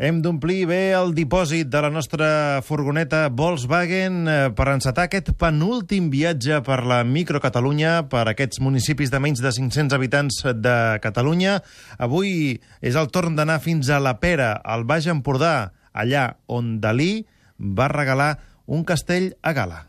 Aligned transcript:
Hem 0.00 0.22
d'omplir 0.24 0.62
bé 0.64 0.94
el 0.96 1.10
dipòsit 1.12 1.68
de 1.68 1.80
la 1.84 1.90
nostra 1.92 2.28
furgoneta 2.64 3.26
Volkswagen 3.36 4.14
eh, 4.32 4.36
per 4.56 4.70
encetar 4.72 5.04
aquest 5.04 5.28
penúltim 5.36 6.06
viatge 6.08 6.62
per 6.64 6.78
la 6.88 7.02
microcatalunya, 7.04 8.06
per 8.08 8.22
aquests 8.30 8.62
municipis 8.64 9.12
de 9.12 9.20
menys 9.20 9.44
de 9.44 9.52
500 9.52 9.92
habitants 9.92 10.40
de 10.56 10.76
Catalunya. 11.04 11.58
Avui 12.00 12.56
és 12.80 12.96
el 12.96 13.12
torn 13.12 13.36
d'anar 13.36 13.60
fins 13.60 13.92
a 13.92 14.00
la 14.00 14.16
Pera, 14.24 14.54
al 14.64 14.88
Baix 14.88 15.04
Empordà, 15.12 15.74
allà 15.92 16.30
on 16.48 16.78
Dalí 16.80 17.26
va 17.60 17.92
regalar 17.92 18.38
un 18.72 18.88
castell 18.88 19.34
a 19.44 19.52
gala. 19.52 19.84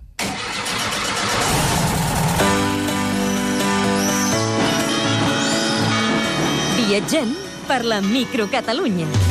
Viatgem 6.76 7.38
per 7.64 7.86
la 7.88 8.04
microcatalunya. 8.04 9.31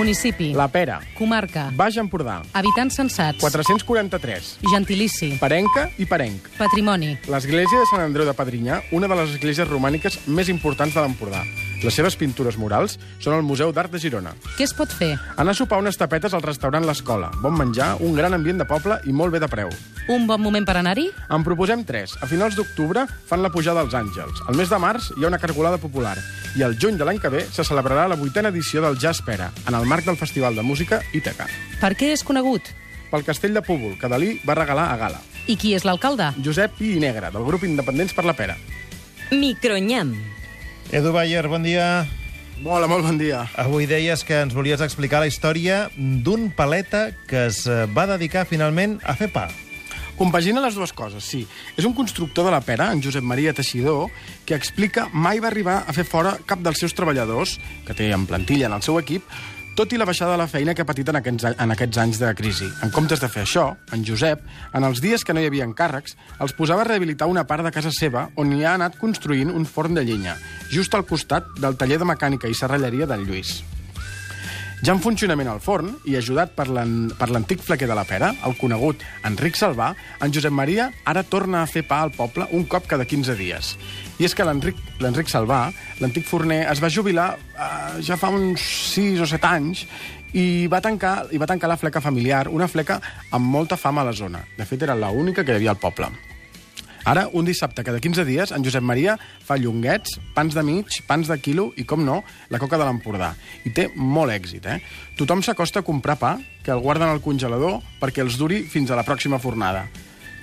Municipi. 0.00 0.54
La 0.56 0.66
Pera, 0.72 0.98
Comarca. 1.12 1.66
Baix 1.76 1.98
Empordà, 2.00 2.40
Habitants 2.56 2.96
censats. 2.96 3.36
443, 3.38 4.56
Gentilici. 4.72 5.34
Parenca 5.36 5.90
i 6.00 6.06
Parenc. 6.08 6.48
Patrimoni. 6.56 7.18
L'església 7.28 7.82
de 7.82 7.88
Sant 7.92 8.06
Andreu 8.06 8.24
de 8.24 8.32
Padrinyà, 8.32 8.80
una 8.96 9.10
de 9.10 9.18
les 9.20 9.34
esglésies 9.36 9.68
romàniques 9.68 10.22
més 10.24 10.48
importants 10.48 10.96
de 10.96 11.04
l'Empordà. 11.04 11.44
Les 11.80 11.94
seves 11.96 12.16
pintures 12.20 12.58
murals 12.60 12.98
són 13.22 13.32
al 13.32 13.44
Museu 13.46 13.70
d'Art 13.72 13.92
de 13.94 14.00
Girona. 14.02 14.34
Què 14.58 14.66
es 14.66 14.74
pot 14.76 14.92
fer? 14.92 15.14
Anar 15.40 15.54
a 15.54 15.56
sopar 15.56 15.78
unes 15.80 15.96
tapetes 15.96 16.34
al 16.36 16.44
restaurant 16.44 16.84
L'Escola. 16.84 17.30
Bon 17.40 17.56
menjar, 17.56 17.94
un 18.04 18.12
gran 18.18 18.36
ambient 18.36 18.60
de 18.60 18.66
poble 18.68 18.98
i 19.08 19.14
molt 19.16 19.32
bé 19.32 19.40
de 19.40 19.48
preu. 19.48 19.72
Un 20.12 20.26
bon 20.28 20.42
moment 20.42 20.66
per 20.66 20.74
anar-hi? 20.76 21.06
En 21.32 21.44
proposem 21.46 21.84
tres. 21.88 22.16
A 22.20 22.28
finals 22.28 22.56
d'octubre 22.58 23.06
fan 23.28 23.40
la 23.44 23.52
pujada 23.54 23.80
als 23.80 23.94
Àngels. 23.96 24.42
Al 24.48 24.58
mes 24.60 24.68
de 24.68 24.80
març 24.82 25.08
hi 25.16 25.24
ha 25.24 25.30
una 25.30 25.38
cargolada 25.40 25.78
popular. 25.80 26.16
I 26.58 26.64
al 26.66 26.76
juny 26.76 26.98
de 26.98 27.06
l'any 27.06 27.20
que 27.22 27.30
ve 27.32 27.44
se 27.48 27.64
celebrarà 27.64 28.08
la 28.10 28.18
vuitena 28.18 28.50
edició 28.52 28.82
del 28.84 28.98
Jazz 28.98 29.22
Pera, 29.24 29.52
en 29.66 29.78
el 29.78 29.86
marc 29.86 30.04
del 30.04 30.18
Festival 30.20 30.56
de 30.58 30.66
Música 30.66 31.00
Ítaca. 31.14 31.46
Per 31.80 31.94
què 31.96 32.10
és 32.12 32.24
conegut? 32.26 32.74
Pel 33.10 33.24
castell 33.24 33.54
de 33.56 33.62
Púbol, 33.62 33.96
que 33.98 34.10
Dalí 34.10 34.34
va 34.46 34.58
regalar 34.58 34.90
a 34.90 34.98
Gala. 35.00 35.22
I 35.48 35.56
qui 35.56 35.72
és 35.74 35.86
l'alcalde? 35.88 36.28
Josep 36.44 36.76
Pi 36.76 36.96
i 36.98 37.00
Negre, 37.00 37.30
del 37.32 37.46
grup 37.46 37.64
Independents 37.64 38.12
per 38.14 38.26
la 38.28 38.36
Pera. 38.36 38.58
Micronyam. 39.30 40.12
Edu 40.90 41.12
Bayer, 41.14 41.46
bon 41.46 41.62
dia. 41.62 42.02
Hola, 42.66 42.88
molt 42.90 43.04
bon 43.06 43.14
dia. 43.14 43.44
Avui 43.54 43.86
deies 43.86 44.24
que 44.26 44.40
ens 44.42 44.56
volies 44.56 44.80
explicar 44.82 45.20
la 45.22 45.28
història 45.30 45.84
d'un 45.94 46.48
paleta 46.50 47.12
que 47.30 47.44
es 47.46 47.60
eh, 47.70 47.84
va 47.94 48.08
dedicar 48.10 48.42
finalment 48.50 48.96
a 49.06 49.14
fer 49.14 49.28
pa. 49.30 49.44
Compagina 50.18 50.60
les 50.64 50.74
dues 50.74 50.90
coses, 50.90 51.22
sí. 51.22 51.44
És 51.78 51.86
un 51.86 51.94
constructor 51.94 52.48
de 52.48 52.50
la 52.50 52.60
pera, 52.66 52.90
en 52.90 52.98
Josep 53.06 53.22
Maria 53.22 53.54
Teixidor, 53.54 54.10
que 54.44 54.58
explica 54.58 55.06
mai 55.14 55.38
va 55.38 55.46
arribar 55.52 55.78
a 55.86 55.94
fer 55.94 56.04
fora 56.04 56.34
cap 56.42 56.58
dels 56.66 56.82
seus 56.82 56.96
treballadors, 56.98 57.60
que 57.86 57.94
té 57.94 58.10
en 58.10 58.26
plantilla 58.26 58.66
en 58.66 58.74
el 58.74 58.82
seu 58.82 58.98
equip, 58.98 59.22
tot 59.76 59.92
i 59.94 59.98
la 59.98 60.04
baixada 60.04 60.32
de 60.34 60.38
la 60.42 60.48
feina 60.50 60.74
que 60.76 60.82
ha 60.82 60.88
patit 60.88 61.08
en 61.08 61.16
aquests, 61.20 61.46
en 61.56 61.72
aquests 61.72 61.98
anys 62.02 62.18
de 62.20 62.30
crisi. 62.36 62.68
En 62.84 62.90
comptes 62.92 63.20
de 63.22 63.28
fer 63.32 63.46
això, 63.46 63.64
en 63.96 64.04
Josep, 64.04 64.42
en 64.76 64.84
els 64.84 65.00
dies 65.00 65.24
que 65.24 65.32
no 65.32 65.40
hi 65.40 65.48
havia 65.48 65.64
encàrrecs, 65.64 66.16
els 66.44 66.52
posava 66.58 66.82
a 66.84 66.88
rehabilitar 66.90 67.30
una 67.30 67.46
part 67.48 67.64
de 67.64 67.72
casa 67.72 67.92
seva 67.94 68.26
on 68.36 68.52
hi 68.52 68.64
ha 68.66 68.74
anat 68.76 68.98
construint 69.00 69.48
un 69.50 69.64
forn 69.64 69.96
de 69.96 70.04
llenya, 70.04 70.36
just 70.70 70.94
al 70.94 71.06
costat 71.08 71.48
del 71.62 71.78
taller 71.80 71.98
de 72.02 72.08
mecànica 72.12 72.50
i 72.50 72.54
serralleria 72.58 73.08
del 73.08 73.24
Lluís. 73.24 73.62
Ja 74.84 74.94
en 74.96 75.00
funcionament 75.04 75.48
al 75.52 75.60
forn 75.60 75.90
i 76.08 76.14
ajudat 76.16 76.54
per 76.56 76.66
l'an- 76.72 77.10
per 77.18 77.28
l'antic 77.30 77.60
flequer 77.60 77.88
de 77.88 77.94
la 77.96 78.04
pera, 78.08 78.30
el 78.48 78.56
conegut 78.56 79.00
Enric 79.28 79.56
Salvà, 79.56 79.94
en 80.20 80.32
Josep 80.32 80.52
Maria 80.52 80.90
ara 81.04 81.22
torna 81.22 81.62
a 81.62 81.66
fer 81.68 81.82
pa 81.86 82.00
al 82.02 82.12
poble 82.16 82.46
un 82.52 82.64
cop 82.64 82.86
cada 82.88 83.04
15 83.04 83.36
dies. 83.36 83.76
I 84.20 84.26
és 84.28 84.34
que 84.36 84.44
l'Enric 84.44 85.30
Salvà, 85.32 85.70
l'antic 86.02 86.26
forner, 86.28 86.66
es 86.68 86.80
va 86.84 86.90
jubilar 86.92 87.30
eh, 87.40 88.00
ja 88.04 88.18
fa 88.20 88.28
uns 88.28 88.60
6 88.92 89.22
o 89.24 89.28
7 89.30 89.48
anys 89.48 89.86
i 90.36 90.66
va 90.68 90.82
tancar, 90.84 91.30
i 91.32 91.40
va 91.40 91.48
tancar 91.48 91.70
la 91.72 91.78
fleca 91.80 92.02
familiar, 92.04 92.44
una 92.52 92.68
fleca 92.68 92.98
amb 93.32 93.48
molta 93.48 93.78
fama 93.80 94.04
a 94.04 94.10
la 94.10 94.12
zona. 94.12 94.42
De 94.58 94.66
fet, 94.68 94.84
era 94.84 94.98
l'única 94.98 95.40
que 95.40 95.56
hi 95.56 95.62
havia 95.62 95.72
al 95.72 95.80
poble. 95.80 96.10
Ara, 97.08 97.24
un 97.32 97.48
dissabte 97.48 97.80
cada 97.80 97.96
15 97.98 98.26
dies, 98.28 98.52
en 98.52 98.60
Josep 98.60 98.84
Maria 98.84 99.16
fa 99.48 99.56
llonguets, 99.56 100.18
pans 100.36 100.52
de 100.52 100.66
mig, 100.68 101.00
pans 101.08 101.32
de 101.32 101.38
quilo 101.40 101.70
i, 101.80 101.86
com 101.88 102.04
no, 102.04 102.20
la 102.52 102.60
coca 102.60 102.76
de 102.76 102.84
l'Empordà. 102.84 103.32
I 103.64 103.72
té 103.72 103.88
molt 103.96 104.36
èxit, 104.36 104.68
eh? 104.68 104.82
Tothom 105.16 105.40
s'acosta 105.40 105.80
a 105.80 105.86
comprar 105.86 106.18
pa, 106.20 106.36
que 106.60 106.76
el 106.76 106.84
guarden 106.84 107.08
al 107.08 107.24
congelador 107.24 107.80
perquè 108.04 108.20
els 108.20 108.36
duri 108.36 108.66
fins 108.68 108.92
a 108.92 109.00
la 109.00 109.06
pròxima 109.08 109.40
fornada. 109.40 109.88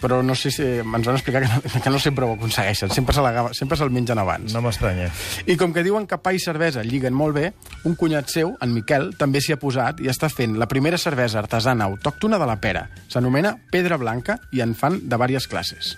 Però 0.02 0.22
no 0.24 0.36
sé 0.38 0.52
si 0.54 0.66
ens 0.80 1.08
van 1.08 1.16
explicar 1.16 1.44
que 1.44 1.50
no, 1.50 1.82
que 1.84 1.94
no 1.94 2.00
sempre 2.00 2.26
ho 2.26 2.36
aconsegueixen, 2.36 2.92
sempre 2.94 3.16
se'l 3.16 3.52
sempre 3.58 3.78
se'l 3.80 3.94
mengen 3.94 4.20
abans. 4.22 4.54
No 4.54 4.62
m'estranya. 4.66 5.10
I 5.46 5.58
com 5.58 5.74
que 5.74 5.86
diuen 5.86 6.08
que 6.08 6.20
pa 6.22 6.34
i 6.34 6.42
cervesa 6.42 6.86
lliguen 6.86 7.16
molt 7.18 7.38
bé, 7.38 7.52
un 7.84 7.96
cunyat 8.00 8.32
seu, 8.34 8.56
en 8.62 8.74
Miquel, 8.76 9.12
també 9.18 9.42
s'hi 9.42 9.56
ha 9.56 9.62
posat 9.62 10.02
i 10.04 10.12
està 10.14 10.30
fent 10.34 10.58
la 10.60 10.70
primera 10.70 11.00
cervesa 11.02 11.42
artesana 11.44 11.90
autòctona 11.90 12.40
de 12.42 12.50
la 12.50 12.60
pera. 12.62 12.88
S'anomena 13.10 13.56
Pedra 13.72 13.98
Blanca 13.98 14.40
i 14.52 14.62
en 14.66 14.76
fan 14.78 15.02
de 15.04 15.16
diverses 15.16 15.48
classes. 15.48 15.96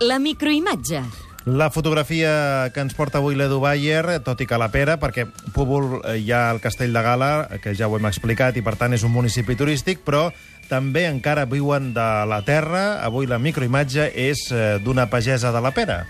La 0.00 0.18
microimatge. 0.18 1.31
La 1.44 1.70
fotografia 1.74 2.70
que 2.70 2.84
ens 2.84 2.94
porta 2.94 3.18
avui 3.18 3.34
l'Edu 3.34 3.58
Bayer, 3.58 4.20
tot 4.22 4.38
i 4.40 4.46
que 4.46 4.58
la 4.60 4.68
Pera, 4.70 4.94
perquè 5.02 5.24
Púbol 5.50 5.96
eh, 5.98 6.20
hi 6.22 6.30
ha 6.30 6.44
el 6.54 6.60
Castell 6.62 6.94
de 6.94 7.02
Gala, 7.02 7.32
que 7.64 7.74
ja 7.74 7.88
ho 7.90 7.96
hem 7.98 8.06
explicat, 8.06 8.54
i 8.54 8.62
per 8.62 8.76
tant 8.78 8.94
és 8.94 9.02
un 9.02 9.10
municipi 9.10 9.56
turístic, 9.58 10.04
però 10.06 10.28
també 10.70 11.02
encara 11.08 11.48
viuen 11.50 11.90
de 11.96 12.06
la 12.30 12.40
terra. 12.46 13.02
Avui 13.02 13.26
la 13.26 13.40
microimatge 13.42 14.12
és 14.14 14.44
eh, 14.54 14.78
d'una 14.84 15.08
pagesa 15.10 15.50
de 15.50 15.64
la 15.64 15.74
Pera. 15.74 16.04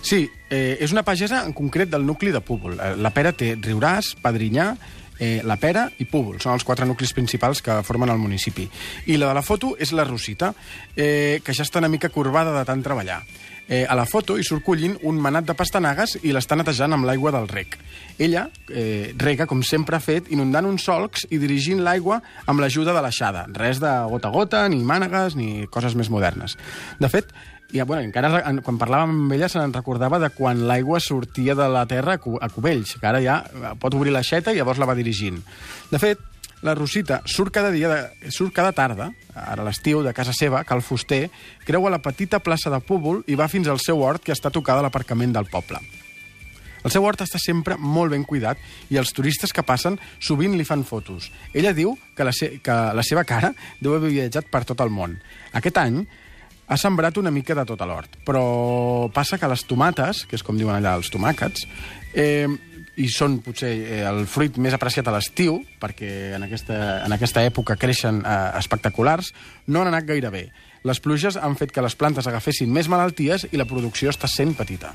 Sí, 0.00 0.24
eh, 0.48 0.78
és 0.80 0.96
una 0.96 1.04
pagesa 1.04 1.44
en 1.44 1.52
concret 1.52 1.92
del 1.92 2.08
nucli 2.08 2.32
de 2.32 2.40
Púbol. 2.40 2.80
Eh, 2.80 2.94
La 2.96 3.12
Pera 3.12 3.34
té 3.36 3.58
Riuràs, 3.60 4.14
Padrinyà, 4.24 4.72
eh, 5.18 5.42
La 5.44 5.56
Pera 5.56 5.88
i 5.98 6.06
Púbol. 6.06 6.38
Són 6.40 6.54
els 6.56 6.64
quatre 6.64 6.86
nuclis 6.86 7.12
principals 7.16 7.62
que 7.62 7.80
formen 7.86 8.10
el 8.12 8.22
municipi. 8.22 8.68
I 9.06 9.18
la 9.18 9.28
de 9.30 9.36
la 9.38 9.44
foto 9.44 9.74
és 9.78 9.92
la 9.92 10.06
Rosita, 10.08 10.54
eh, 10.96 11.40
que 11.44 11.54
ja 11.54 11.66
està 11.66 11.82
una 11.82 11.92
mica 11.92 12.12
corbada 12.14 12.54
de 12.56 12.64
tant 12.68 12.82
treballar. 12.82 13.22
Eh, 13.68 13.84
a 13.84 13.94
la 13.94 14.06
foto 14.08 14.38
hi 14.38 14.44
surt 14.46 14.64
collint 14.64 14.94
un 15.04 15.18
manat 15.20 15.44
de 15.44 15.52
pastanagues 15.52 16.16
i 16.24 16.32
l'està 16.32 16.56
netejant 16.56 16.96
amb 16.96 17.04
l'aigua 17.04 17.34
del 17.34 17.50
rec. 17.50 17.76
Ella 18.16 18.46
eh, 18.72 19.12
rega, 19.20 19.44
com 19.46 19.60
sempre 19.60 19.98
ha 19.98 20.00
fet, 20.00 20.30
inundant 20.32 20.64
uns 20.64 20.86
solcs 20.88 21.26
i 21.28 21.36
dirigint 21.42 21.84
l'aigua 21.84 22.22
amb 22.48 22.64
l'ajuda 22.64 22.96
de 22.96 23.04
l'aixada. 23.04 23.44
Res 23.52 23.82
de 23.84 23.92
gota 24.08 24.32
a 24.32 24.32
gota, 24.32 24.64
ni 24.72 24.80
mànegues, 24.88 25.36
ni 25.36 25.68
coses 25.68 25.98
més 26.00 26.08
modernes. 26.08 26.56
De 26.98 27.12
fet, 27.12 27.28
i, 27.72 27.80
bueno, 27.82 28.02
encara 28.02 28.42
en- 28.48 28.62
quan 28.64 28.78
parlàvem 28.80 29.10
amb 29.12 29.32
ella 29.36 29.48
se 29.48 29.58
n'en 29.60 29.72
recordava 29.74 30.18
de 30.18 30.30
quan 30.30 30.66
l'aigua 30.68 31.00
sortia 31.00 31.54
de 31.54 31.68
la 31.68 31.84
terra 31.86 32.14
a, 32.14 32.18
Cu- 32.18 32.38
a 32.40 32.48
Cubells, 32.48 32.94
que 33.00 33.06
ara 33.06 33.20
ja 33.20 33.42
pot 33.78 33.94
obrir 33.94 34.12
l'aixeta 34.14 34.52
i 34.52 34.56
llavors 34.56 34.78
la 34.80 34.86
va 34.88 34.94
dirigint. 34.96 35.42
De 35.90 35.98
fet, 36.00 36.18
la 36.62 36.74
Rosita 36.74 37.20
surt 37.28 37.52
cada 37.54 37.70
dia, 37.70 37.88
de, 37.92 38.30
surt 38.34 38.52
cada 38.56 38.72
tarda, 38.72 39.12
ara 39.34 39.62
l'estiu, 39.62 40.00
de 40.02 40.14
casa 40.16 40.32
seva, 40.32 40.64
el 40.74 40.82
fuster, 40.82 41.28
creua 41.64 41.90
la 41.92 42.00
petita 42.02 42.40
plaça 42.40 42.70
de 42.72 42.80
Púbol 42.80 43.20
i 43.28 43.36
va 43.38 43.46
fins 43.52 43.68
al 43.68 43.78
seu 43.78 44.00
hort 44.02 44.24
que 44.24 44.32
està 44.32 44.50
tocada 44.50 44.80
a 44.80 44.82
l'aparcament 44.88 45.32
del 45.36 45.46
poble. 45.46 45.78
El 46.84 46.90
seu 46.94 47.02
hort 47.04 47.20
està 47.20 47.38
sempre 47.42 47.76
molt 47.76 48.10
ben 48.14 48.22
cuidat 48.24 48.56
i 48.88 48.96
els 48.96 49.10
turistes 49.12 49.52
que 49.52 49.62
passen 49.66 49.98
sovint 50.22 50.54
li 50.56 50.64
fan 50.64 50.84
fotos. 50.86 51.28
Ella 51.52 51.72
diu 51.74 51.96
que 52.16 52.24
la, 52.24 52.32
se 52.32 52.60
que 52.62 52.72
la 52.94 53.02
seva 53.02 53.24
cara 53.26 53.52
deu 53.82 53.94
haver 53.96 54.10
viatjat 54.14 54.46
per 54.50 54.64
tot 54.64 54.80
el 54.80 54.90
món. 54.94 55.18
Aquest 55.58 55.76
any 55.82 56.04
ha 56.68 56.76
sembrat 56.76 57.16
una 57.16 57.32
mica 57.32 57.56
de 57.56 57.64
tot 57.68 57.80
a 57.80 57.88
l'hort, 57.88 58.18
però 58.26 59.08
passa 59.14 59.38
que 59.40 59.48
les 59.48 59.64
tomates, 59.64 60.26
que 60.28 60.36
és 60.36 60.44
com 60.44 60.58
diuen 60.60 60.76
allà 60.76 60.94
els 61.00 61.08
tomàquets, 61.12 61.64
eh, 62.12 62.46
i 62.98 63.08
són 63.12 63.38
potser 63.44 63.70
eh, 63.78 64.00
el 64.08 64.26
fruit 64.30 64.58
més 64.60 64.74
apreciat 64.76 65.08
a 65.08 65.14
l'estiu, 65.14 65.60
perquè 65.80 66.34
en 66.36 66.44
aquesta, 66.48 66.78
en 67.06 67.14
aquesta 67.14 67.44
època 67.46 67.78
creixen 67.80 68.20
eh, 68.20 68.38
espectaculars, 68.60 69.32
no 69.68 69.82
han 69.82 69.92
anat 69.92 70.08
gaire 70.08 70.32
bé. 70.34 70.48
Les 70.86 71.00
pluges 71.02 71.38
han 71.40 71.56
fet 71.58 71.72
que 71.74 71.82
les 71.82 71.96
plantes 71.98 72.28
agafessin 72.30 72.70
més 72.70 72.90
malalties 72.90 73.48
i 73.50 73.58
la 73.58 73.66
producció 73.70 74.12
està 74.12 74.30
sent 74.30 74.54
petita. 74.58 74.92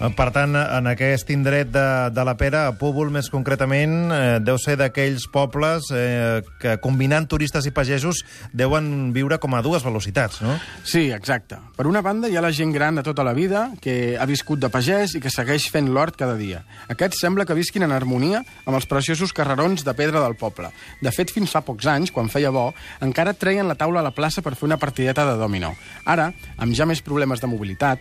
Per 0.00 0.30
tant, 0.32 0.54
en 0.56 0.86
aquest 0.88 1.28
indret 1.28 1.68
de, 1.68 1.84
de 2.16 2.22
la 2.24 2.32
Pera, 2.40 2.62
a 2.70 2.72
Púbol 2.72 3.10
més 3.12 3.26
concretament, 3.28 3.92
eh, 4.08 4.38
deu 4.40 4.56
ser 4.56 4.78
d'aquells 4.80 5.26
pobles 5.28 5.90
eh, 5.92 6.40
que 6.62 6.78
combinant 6.80 7.26
turistes 7.28 7.68
i 7.68 7.72
pagesos 7.76 8.22
deuen 8.56 9.10
viure 9.12 9.36
com 9.42 9.52
a 9.52 9.60
dues 9.60 9.84
velocitats, 9.84 10.40
no? 10.40 10.54
Sí, 10.88 11.10
exacte. 11.12 11.58
Per 11.76 11.84
una 11.90 12.00
banda, 12.00 12.30
hi 12.32 12.38
ha 12.40 12.44
la 12.44 12.52
gent 12.56 12.72
gran 12.72 12.96
de 12.96 13.04
tota 13.04 13.26
la 13.28 13.36
vida 13.36 13.66
que 13.84 14.16
ha 14.16 14.24
viscut 14.30 14.64
de 14.64 14.72
pagès 14.72 15.18
i 15.18 15.20
que 15.20 15.34
segueix 15.34 15.68
fent 15.68 15.92
l'hort 15.92 16.16
cada 16.16 16.38
dia. 16.40 16.64
Aquests 16.88 17.20
sembla 17.20 17.44
que 17.44 17.58
visquin 17.60 17.84
en 17.84 17.92
harmonia 17.92 18.40
amb 18.64 18.80
els 18.80 18.88
preciosos 18.88 19.36
carrerons 19.36 19.84
de 19.84 19.96
pedra 20.00 20.24
del 20.24 20.38
poble. 20.40 20.72
De 21.04 21.12
fet, 21.12 21.28
fins 21.28 21.52
fa 21.52 21.60
pocs 21.66 21.92
anys, 21.92 22.16
quan 22.16 22.32
feia 22.32 22.48
bo, 22.48 22.70
encara 23.04 23.36
treien 23.36 23.68
la 23.68 23.76
taula 23.76 24.00
a 24.00 24.08
la 24.08 24.16
plaça 24.16 24.40
per 24.40 24.56
fer 24.56 24.70
una 24.72 24.80
partideta 24.80 25.28
de 25.28 25.36
dòmino. 25.36 25.74
Ara, 26.08 26.32
amb 26.56 26.72
ja 26.72 26.88
més 26.88 27.04
problemes 27.04 27.44
de 27.44 27.52
mobilitat, 27.52 28.00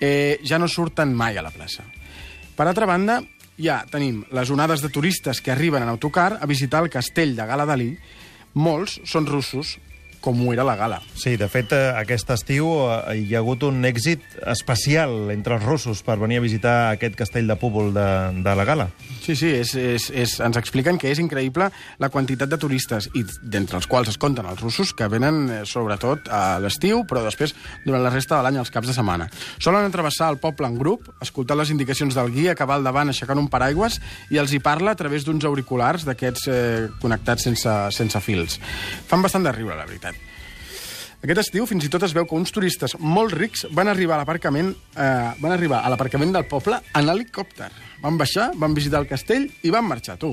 eh, 0.00 0.40
ja 0.42 0.58
no 0.58 0.68
surten 0.68 1.14
mai 1.14 1.36
a 1.36 1.44
la 1.44 1.52
plaça. 1.54 1.84
Per 2.56 2.66
altra 2.66 2.88
banda, 2.88 3.20
ja 3.60 3.82
tenim 3.90 4.24
les 4.32 4.50
onades 4.50 4.82
de 4.82 4.88
turistes 4.88 5.40
que 5.44 5.52
arriben 5.52 5.84
en 5.84 5.92
autocar 5.92 6.38
a 6.40 6.48
visitar 6.48 6.82
el 6.82 6.90
castell 6.90 7.36
de 7.36 7.46
Gala 7.46 7.68
Dalí. 7.68 7.92
Molts 8.56 8.98
són 9.06 9.28
russos, 9.28 9.76
com 10.20 10.40
ho 10.44 10.52
era 10.52 10.64
la 10.64 10.76
gala. 10.76 11.00
Sí, 11.14 11.36
de 11.40 11.48
fet, 11.48 11.72
eh, 11.72 11.90
aquest 11.96 12.30
estiu 12.34 12.68
eh, 12.86 13.18
hi 13.20 13.34
ha 13.34 13.40
hagut 13.40 13.64
un 13.66 13.84
èxit 13.88 14.24
especial 14.52 15.30
entre 15.32 15.56
els 15.56 15.64
russos 15.64 16.04
per 16.06 16.18
venir 16.20 16.40
a 16.40 16.44
visitar 16.44 16.76
aquest 16.94 17.16
castell 17.18 17.48
de 17.50 17.56
Púbol 17.60 17.92
de, 17.96 18.06
de 18.44 18.54
la 18.56 18.66
Gala. 18.68 18.88
Sí, 19.20 19.34
sí, 19.36 19.50
és, 19.54 19.74
és, 19.76 20.08
és, 20.10 20.36
ens 20.44 20.58
expliquen 20.60 20.98
que 21.00 21.10
és 21.10 21.20
increïble 21.22 21.70
la 22.00 22.10
quantitat 22.12 22.50
de 22.50 22.58
turistes, 22.60 23.10
i 23.16 23.24
d'entre 23.42 23.80
els 23.80 23.88
quals 23.90 24.10
es 24.12 24.18
compten 24.20 24.48
els 24.48 24.60
russos, 24.62 24.94
que 24.96 25.08
venen 25.12 25.42
eh, 25.48 25.60
sobretot 25.68 26.30
a 26.32 26.58
l'estiu, 26.62 27.04
però 27.08 27.24
després 27.26 27.54
durant 27.84 28.04
la 28.04 28.12
resta 28.12 28.38
de 28.38 28.46
l'any, 28.46 28.60
als 28.60 28.72
caps 28.72 28.90
de 28.90 28.96
setmana. 28.96 29.28
Solen 29.58 29.90
travessar 29.92 30.30
el 30.32 30.40
poble 30.42 30.68
en 30.68 30.78
grup, 30.78 31.08
escoltar 31.22 31.58
les 31.58 31.72
indicacions 31.72 32.16
del 32.16 32.32
guia, 32.34 32.54
acabar 32.54 32.78
al 32.78 32.86
davant 32.86 33.12
aixecant 33.12 33.40
un 33.40 33.50
paraigües, 33.52 34.00
i 34.30 34.40
els 34.40 34.54
hi 34.54 34.62
parla 34.62 34.94
a 34.94 35.00
través 35.00 35.26
d'uns 35.26 35.46
auriculars 35.48 36.06
d'aquests 36.08 36.48
eh, 36.50 36.88
connectats 37.02 37.48
sense, 37.48 37.76
sense 37.96 38.24
fils. 38.24 38.60
Fan 39.10 39.22
bastant 39.22 39.46
de 39.46 39.54
riure, 39.54 39.76
la 39.76 39.86
veritat. 39.88 40.09
Aquest 41.20 41.42
estiu 41.42 41.66
fins 41.68 41.84
i 41.84 41.90
tot 41.92 42.06
es 42.06 42.14
veu 42.16 42.24
que 42.24 42.36
uns 42.36 42.52
turistes 42.54 42.94
molt 42.98 43.34
rics 43.36 43.66
van 43.76 43.90
arribar 43.92 44.16
a 44.16 44.22
l'aparcament 44.22 44.70
eh, 44.72 45.32
van 45.42 45.52
arribar 45.52 45.82
a 45.84 45.90
l'aparcament 45.92 46.32
del 46.32 46.48
poble 46.48 46.78
en 46.96 47.12
helicòpter. 47.12 47.68
Van 48.00 48.16
baixar, 48.16 48.50
van 48.56 48.72
visitar 48.76 49.02
el 49.02 49.10
castell 49.10 49.50
i 49.60 49.74
van 49.74 49.84
marxar, 49.84 50.16
tu. 50.16 50.32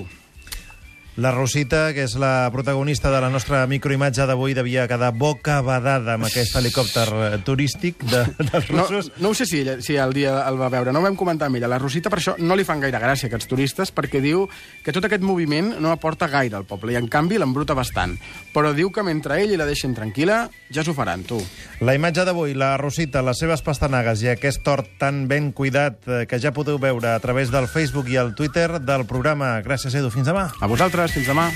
La 1.18 1.31
Rosita, 1.34 1.96
que 1.98 2.04
és 2.06 2.14
la 2.22 2.46
protagonista 2.54 3.10
de 3.10 3.18
la 3.24 3.31
nostra 3.34 3.64
microimatge 3.66 4.28
d'avui, 4.30 4.54
devia 4.54 4.84
quedar 4.88 5.10
boca 5.18 5.56
badada 5.66 6.14
amb 6.14 6.28
aquest 6.28 6.54
helicòpter 6.60 7.40
turístic 7.42 8.04
de, 8.06 8.19
dels 8.38 8.68
No, 8.69 8.84
russos. 8.86 9.10
no 9.18 9.31
ho 9.31 9.34
sé 9.34 9.48
si, 9.50 9.64
ella, 9.64 9.80
si 9.81 9.96
el 9.98 10.14
dia 10.14 10.36
el 10.46 10.60
va 10.62 10.69
veure, 10.69 10.94
no 10.94 11.00
ho 11.02 11.06
vam 11.08 11.16
comentar 11.18 11.48
amb 11.50 11.58
ella. 11.58 11.72
La 11.72 11.80
Rosita 11.81 12.12
per 12.14 12.19
això 12.22 12.36
no 12.38 12.54
li 12.56 12.64
fan 12.68 12.84
gaire 12.86 13.02
gràcia, 13.02 13.31
aquests 13.31 13.50
turistes, 13.50 13.90
perquè 13.98 14.22
diu 14.22 14.46
que 14.86 14.94
tot 14.94 15.08
aquest 15.10 15.25
moviment 15.25 15.74
no 15.81 15.90
aporta 15.90 16.28
gaire 16.30 16.54
al 16.60 16.68
poble, 16.69 16.94
i 16.94 17.00
en 17.02 17.10
canvi 17.10 17.42
l'embruta 17.42 17.74
bastant. 17.74 18.14
Però 18.54 18.69
diu 18.78 18.92
que 18.94 19.02
mentre 19.02 19.40
ell 19.42 19.56
i 19.56 19.58
la 19.58 19.66
deixen 19.66 19.98
tranquil·la, 19.98 20.44
ja 20.69 20.86
s'ho 20.86 20.94
faran, 20.94 21.25
tu. 21.25 21.42
La 21.81 21.98
imatge 21.98 22.28
d'avui, 22.30 22.54
la 22.54 22.75
Rosita, 22.78 23.25
les 23.25 23.42
seves 23.42 23.66
pastanagues 23.66 24.22
i 24.22 24.30
aquest 24.36 24.62
tort 24.62 24.94
tan 25.02 25.25
ben 25.28 25.50
cuidat 25.52 25.98
eh, 26.06 26.22
que 26.30 26.38
ja 26.38 26.54
podeu 26.54 26.78
veure 26.78 27.16
a 27.16 27.19
través 27.25 27.50
del 27.50 27.66
Facebook 27.68 28.14
i 28.14 28.22
el 28.22 28.36
Twitter 28.38 28.78
del 28.86 29.08
programa. 29.10 29.56
Gràcies, 29.66 29.98
Edu. 29.98 30.14
Fins 30.14 30.30
demà. 30.30 30.52
A 30.62 30.69
vosaltres, 30.69 31.06
fins 31.13 31.27
demà. 31.27 31.50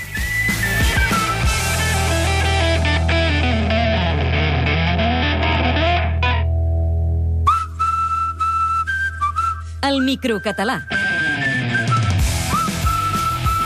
El 9.82 10.00
microcatalà. 10.06 11.01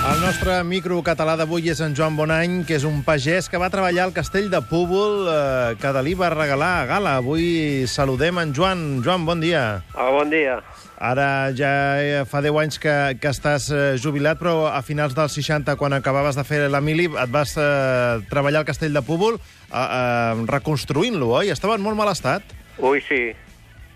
El 0.06 0.20
nostre 0.22 0.60
microcatalà 0.62 1.32
d'avui 1.34 1.64
és 1.72 1.80
en 1.82 1.94
Joan 1.98 2.14
Bonany, 2.14 2.60
que 2.62 2.76
és 2.76 2.84
un 2.86 3.00
pagès 3.02 3.48
que 3.50 3.58
va 3.58 3.66
treballar 3.74 4.04
al 4.06 4.12
castell 4.14 4.46
de 4.52 4.60
Púbol 4.62 5.26
eh, 5.26 5.72
que 5.82 5.90
Dalí 5.96 6.12
va 6.14 6.28
regalar 6.30 6.68
a 6.76 6.84
Gala. 6.86 7.14
Avui 7.18 7.88
saludem 7.90 8.38
en 8.38 8.52
Joan. 8.54 8.84
Joan, 9.02 9.24
bon 9.26 9.42
dia. 9.42 9.64
Ah, 9.96 10.06
bon 10.14 10.30
dia. 10.30 10.60
Ara 11.02 11.50
ja 11.58 11.72
eh, 11.98 12.22
fa 12.22 12.38
10 12.44 12.60
anys 12.62 12.78
que, 12.78 12.94
que 13.18 13.32
estàs 13.34 13.66
eh, 13.74 13.82
jubilat, 13.98 14.38
però 14.38 14.68
a 14.70 14.78
finals 14.86 15.18
dels 15.18 15.34
60, 15.40 15.74
quan 15.80 15.98
acabaves 15.98 16.38
de 16.38 16.46
fer 16.46 16.62
la 16.70 16.80
mili, 16.80 17.08
et 17.10 17.34
vas 17.34 17.56
eh, 17.58 18.22
treballar 18.30 18.62
al 18.62 18.70
castell 18.70 18.94
de 18.94 19.02
Púbol 19.02 19.40
eh, 19.40 19.74
eh, 19.74 20.46
reconstruint-lo, 20.54 21.32
oi? 21.42 21.50
Estava 21.50 21.74
en 21.74 21.82
molt 21.82 21.98
mal 21.98 22.14
estat. 22.14 22.54
Ui, 22.78 23.02
sí. 23.10 23.34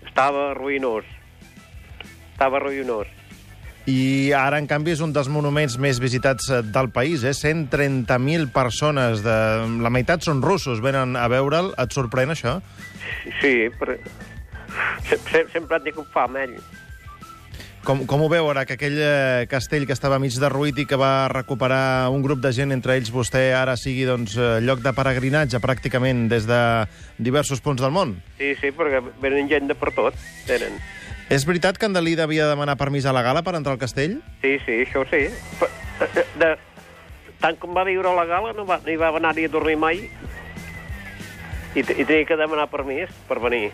Estava 0.03 0.51
ruïnós. 0.59 1.07
Estava 2.35 2.59
ruïnós. 2.67 3.20
I 3.89 4.31
ara, 4.37 4.59
en 4.61 4.67
canvi, 4.69 4.93
és 4.93 5.01
un 5.01 5.13
dels 5.13 5.29
monuments 5.31 5.77
més 5.81 5.97
visitats 6.01 6.51
eh, 6.51 6.61
del 6.61 6.91
país. 6.93 7.23
Eh? 7.25 7.33
130.000 7.33 8.51
persones, 8.53 9.23
de... 9.25 9.37
la 9.81 9.93
meitat 9.93 10.21
són 10.25 10.43
russos, 10.45 10.83
venen 10.85 11.17
a 11.17 11.25
veure'l. 11.31 11.73
Et 11.81 11.97
sorprèn 11.97 12.35
això? 12.35 12.59
Sí, 13.41 13.71
però... 13.79 13.97
Sempre, 15.09 15.47
sempre 15.51 15.81
et 15.81 15.89
dic 15.89 15.97
un 15.99 16.07
fam, 16.13 16.37
ell. 16.39 16.53
Com, 17.81 18.03
com 18.05 18.21
ho 18.21 18.27
veu 18.29 18.45
ara, 18.51 18.61
que 18.69 18.75
aquell 18.77 18.99
eh, 19.01 19.47
castell 19.49 19.87
que 19.89 19.95
estava 19.97 20.19
mig 20.21 20.35
derruït 20.37 20.77
i 20.83 20.85
que 20.85 20.99
va 21.01 21.25
recuperar 21.33 22.11
un 22.13 22.21
grup 22.21 22.43
de 22.43 22.53
gent, 22.53 22.69
entre 22.75 22.93
ells 22.99 23.09
vostè, 23.11 23.47
ara 23.57 23.73
sigui 23.73 24.05
doncs, 24.05 24.37
eh, 24.37 24.59
lloc 24.61 24.85
de 24.85 24.93
peregrinatge 24.93 25.59
pràcticament 25.63 26.27
des 26.29 26.45
de 26.45 26.61
diversos 27.17 27.65
punts 27.65 27.81
del 27.81 27.91
món? 27.95 28.19
Sí, 28.37 28.53
sí, 28.61 28.69
perquè 28.77 29.01
venen 29.23 29.49
gent 29.49 29.73
de 29.73 29.75
per 29.81 29.89
tot. 29.97 30.21
Tenen. 30.45 30.77
És 31.31 31.45
veritat 31.47 31.77
que 31.79 31.87
en 31.87 31.93
Dalí 31.95 32.17
devia 32.19 32.43
demanar 32.49 32.75
permís 32.75 33.05
a 33.07 33.13
la 33.15 33.21
gala 33.23 33.39
per 33.39 33.53
entrar 33.55 33.77
al 33.77 33.79
castell? 33.79 34.17
Sí, 34.41 34.57
sí, 34.65 34.81
això 34.83 35.05
sí. 35.07 35.21
Però, 35.61 35.69
de, 36.11 36.25
de, 36.41 36.49
tant 37.39 37.55
com 37.61 37.71
va 37.71 37.85
viure 37.87 38.09
a 38.11 38.17
la 38.17 38.25
gala, 38.27 38.51
no 38.57 38.65
va, 38.67 38.81
no 38.83 38.91
hi 38.91 38.97
va 38.99 39.13
anar-hi 39.15 39.45
a 39.47 39.51
dormir 39.53 39.77
mai. 39.79 40.01
I, 41.71 41.79
I 41.79 42.03
tenia 42.03 42.25
que 42.27 42.35
demanar 42.35 42.67
permís 42.67 43.13
per 43.29 43.39
venir. 43.39 43.69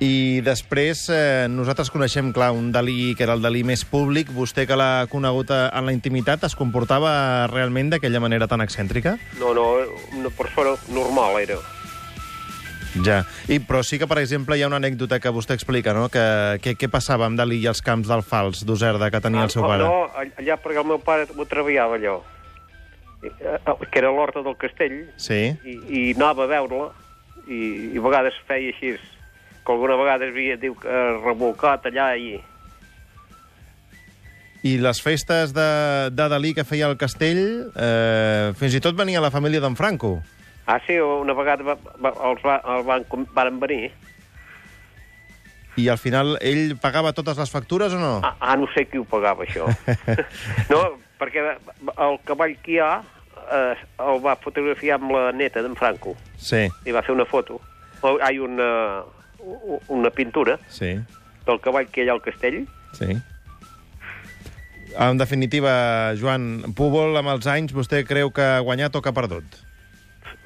I 0.00 0.40
després, 0.40 1.02
eh, 1.12 1.48
nosaltres 1.52 1.92
coneixem, 1.92 2.30
clar, 2.32 2.54
un 2.56 2.72
Dalí 2.72 3.12
que 3.12 3.26
era 3.28 3.36
el 3.36 3.44
Dalí 3.44 3.60
més 3.60 3.84
públic. 3.84 4.32
Vostè, 4.32 4.64
que 4.64 4.80
l'ha 4.80 5.04
conegut 5.12 5.52
eh, 5.52 5.66
en 5.76 5.84
la 5.84 5.92
intimitat, 5.92 6.48
es 6.48 6.56
comportava 6.56 7.12
realment 7.52 7.92
d'aquella 7.92 8.24
manera 8.24 8.48
tan 8.48 8.64
excèntrica? 8.64 9.18
No, 9.36 9.52
no, 9.52 9.66
una 10.16 10.32
persona 10.32 10.78
normal 10.88 11.42
era. 11.42 11.60
Ja. 13.04 13.20
I, 13.48 13.60
però 13.62 13.84
sí 13.86 13.98
que, 14.00 14.06
per 14.10 14.18
exemple, 14.18 14.56
hi 14.58 14.64
ha 14.64 14.68
una 14.70 14.80
anècdota 14.82 15.20
que 15.22 15.30
vostè 15.30 15.54
explica, 15.54 15.92
no? 15.94 16.08
Que, 16.10 16.58
que, 16.64 16.74
què 16.74 16.88
passava 16.90 17.26
amb 17.28 17.38
Dalí 17.38 17.60
i 17.62 17.68
els 17.70 17.82
camps 17.86 18.08
d'alfals 18.10 18.64
d'Userda 18.66 19.10
que 19.14 19.20
tenia 19.22 19.44
el 19.46 19.50
seu 19.54 19.62
Ah, 19.64 19.68
pare? 19.74 19.84
No, 19.86 20.26
allà 20.42 20.56
perquè 20.58 20.82
el 20.82 20.88
meu 20.90 20.98
pare 20.98 21.28
ho 21.30 21.46
treballava 21.46 21.96
allò. 22.00 22.18
Eh, 23.22 23.30
Que 23.92 23.98
era 24.02 24.10
l'horta 24.10 24.42
del 24.42 24.56
castell, 24.56 25.04
Sí. 25.16 25.54
i, 25.64 25.76
i 25.88 26.04
anava 26.16 26.44
a 26.44 26.50
veure-la, 26.50 26.90
i, 27.46 27.60
i 27.94 27.98
a 27.98 28.04
vegades 28.08 28.34
feia 28.48 28.72
així, 28.74 28.96
que 29.60 29.72
alguna 29.72 29.96
vegada 30.00 30.24
es 30.26 30.32
havia, 30.34 30.56
diu, 30.56 30.74
que 30.74 31.00
revolcat 31.22 31.86
allà 31.90 32.14
i... 32.16 32.38
I 34.62 34.74
les 34.76 34.98
festes 35.00 35.54
de, 35.56 35.68
de 36.12 36.26
Dalí 36.28 36.50
que 36.52 36.66
feia 36.68 36.84
al 36.90 36.98
castell, 37.00 37.70
eh, 37.72 38.50
fins 38.60 38.74
i 38.76 38.80
tot 38.84 38.96
venia 38.98 39.22
la 39.24 39.30
família 39.32 39.60
d'en 39.62 39.76
Franco. 39.78 40.18
Ah, 40.66 40.78
sí, 40.86 40.98
una 41.00 41.34
vegada 41.34 41.64
va, 41.66 41.76
va, 41.98 42.12
els, 42.30 42.42
va, 42.44 42.60
els 42.76 42.86
van, 42.86 43.26
varen 43.34 43.60
venir. 43.62 43.90
I 45.80 45.86
al 45.88 45.98
final 45.98 46.34
ell 46.44 46.74
pagava 46.82 47.14
totes 47.16 47.38
les 47.38 47.50
factures 47.50 47.94
o 47.96 48.00
no? 48.00 48.12
Ah, 48.26 48.34
ah 48.40 48.56
no 48.58 48.68
sé 48.74 48.84
qui 48.90 49.00
ho 49.00 49.06
pagava, 49.08 49.46
això. 49.46 49.68
no, 50.72 50.82
perquè 51.20 51.46
el 51.46 52.20
cavall 52.28 52.56
que 52.64 52.76
hi 52.76 52.80
ha 52.84 52.92
eh, 53.00 53.74
el 54.06 54.20
va 54.24 54.36
fotografiar 54.42 54.98
amb 54.98 55.14
la 55.14 55.30
neta 55.36 55.62
d'en 55.64 55.76
Franco. 55.78 56.16
Sí, 56.36 56.66
I 56.86 56.94
va 56.96 57.04
fer 57.06 57.14
una 57.16 57.26
foto. 57.28 57.60
O, 58.00 58.16
ai, 58.24 58.38
una, 58.40 59.02
una 59.88 60.10
pintura 60.14 60.56
sí, 60.72 60.94
del 61.46 61.60
cavall 61.64 61.90
que 61.92 62.04
hi 62.04 62.10
ha 62.10 62.16
al 62.18 62.24
castell. 62.24 62.64
sí. 62.98 63.18
En 64.98 65.20
definitiva, 65.20 66.16
Joan, 66.18 66.74
Púbol, 66.74 67.14
amb 67.14 67.30
els 67.30 67.46
anys, 67.46 67.70
vostè 67.70 68.00
creu 68.02 68.32
que 68.34 68.42
ha 68.42 68.62
guanyat 68.66 68.96
o 68.98 69.00
que 69.00 69.12
ha 69.12 69.14
perdut? 69.14 69.60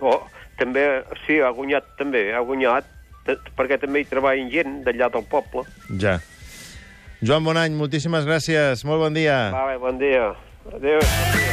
Oh, 0.00 0.20
també, 0.58 0.84
sí, 1.26 1.40
ha 1.40 1.52
guanyat 1.54 1.94
també, 1.98 2.26
ha 2.34 2.42
guanyat, 2.46 2.88
perquè 3.56 3.78
també 3.80 4.02
hi 4.02 4.08
treballen 4.10 4.50
gent 4.52 4.82
d'allà 4.86 5.10
del 5.14 5.26
poble. 5.30 5.64
Ja. 6.00 6.18
Joan 7.24 7.46
Bonany, 7.46 7.72
moltíssimes 7.78 8.26
gràcies. 8.28 8.84
Molt 8.84 9.00
bon 9.06 9.16
dia. 9.16 9.48
Vale, 9.54 9.78
bon 9.80 9.98
dia. 10.02 10.34
Adéu. 10.74 11.43